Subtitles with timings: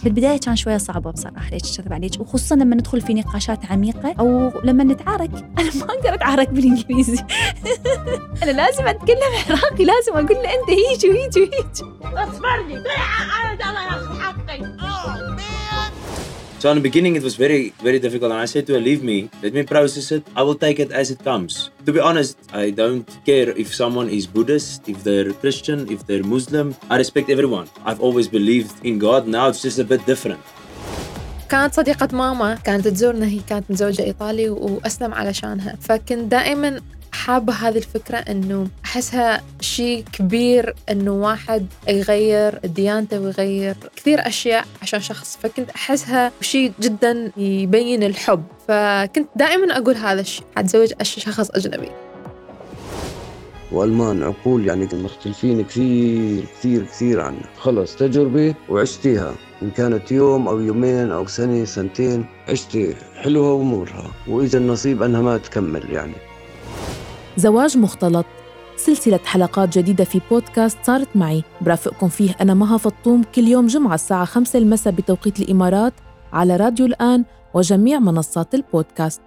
[0.00, 4.14] في البداية كان شوية صعبة بصراحة ليش كذب عليك؟ وخصوصا لما ندخل في نقاشات عميقة
[4.20, 5.30] أو لما نتعارك.
[5.58, 7.24] أنا ما أقدر أتعارك بالإنجليزي.
[8.42, 12.88] أنا لازم أتكلم عراقي لازم أقول له أنت هيج وهيج وهيج اصبرني أنا
[14.20, 14.58] حقي
[16.61, 18.31] So in the beginning, it was very, very difficult.
[18.31, 20.27] And I said to her, leave me, let me process it.
[20.35, 21.69] I will take it as it comes.
[21.85, 26.23] To be honest, I don't care if someone is Buddhist, if they're Christian, if they're
[26.23, 26.75] Muslim.
[26.89, 27.69] I respect everyone.
[27.85, 29.27] I've always believed in God.
[29.27, 30.41] Now it's just a bit different.
[31.49, 36.81] كانت صديقة ماما كانت تزورنا هي كانت متزوجة إيطالي وأسلم علشانها فكنت دائما
[37.26, 45.00] حابة هذه الفكرة إنه أحسها شيء كبير إنه واحد يغير ديانته ويغير كثير أشياء عشان
[45.00, 48.42] شخص فكنت أحسها شيء جدا يبين الحب.
[48.68, 51.88] فكنت دائما أقول هذا الشيء حتزوج شخص أجنبي.
[53.72, 59.34] وألمان عقول يعني مختلفين كثير كثير كثير عنا خلص تجربة وعشتيها.
[59.62, 65.36] إن كانت يوم أو يومين أو سنة سنتين عشتي حلوها ومرها وإذا النصيب أنها ما
[65.36, 66.31] تكمل يعني.
[67.36, 68.26] زواج مختلط.
[68.76, 71.42] سلسلة حلقات جديدة في بودكاست صارت معي.
[71.60, 75.92] برافقكم فيه أنا مها فطوم كل يوم جمعة الساعة 5 المساء بتوقيت الإمارات
[76.32, 79.20] على راديو الآن وجميع منصات البودكاست.